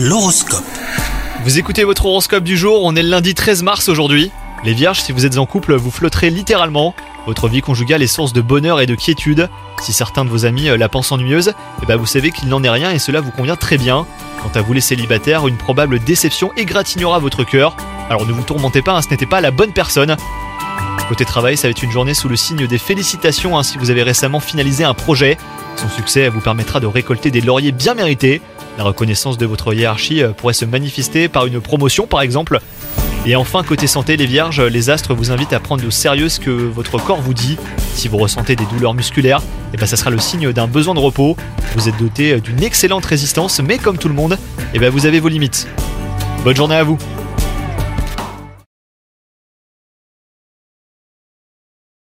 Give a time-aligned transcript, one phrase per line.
[0.00, 0.62] L'horoscope.
[1.42, 4.30] Vous écoutez votre horoscope du jour, on est le lundi 13 mars aujourd'hui.
[4.62, 6.94] Les vierges, si vous êtes en couple, vous flotterez littéralement.
[7.26, 9.48] Votre vie conjugale est source de bonheur et de quiétude.
[9.82, 12.62] Si certains de vos amis euh, la pensent ennuyeuse, eh ben vous savez qu'il n'en
[12.62, 14.06] est rien et cela vous convient très bien.
[14.40, 17.74] Quant à vous les célibataires, une probable déception égratignera votre cœur.
[18.08, 20.16] Alors ne vous tourmentez pas, hein, ce n'était pas la bonne personne.
[21.08, 23.90] Côté travail, ça va être une journée sous le signe des félicitations hein, si vous
[23.90, 25.38] avez récemment finalisé un projet.
[25.74, 28.40] Son succès vous permettra de récolter des lauriers bien mérités.
[28.78, 32.60] La reconnaissance de votre hiérarchie euh, pourrait se manifester par une promotion par exemple.
[33.26, 36.38] Et enfin, côté santé, les vierges, les astres vous invitent à prendre au sérieux ce
[36.38, 37.58] que votre corps vous dit.
[37.94, 39.42] Si vous ressentez des douleurs musculaires,
[39.74, 41.36] eh ben ça sera le signe d'un besoin de repos.
[41.74, 44.38] Vous êtes doté d'une excellente résistance, mais comme tout le monde,
[44.72, 45.66] eh ben vous avez vos limites.
[46.44, 46.98] Bonne journée à vous